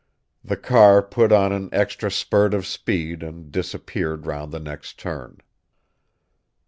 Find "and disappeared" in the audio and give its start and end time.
3.21-4.25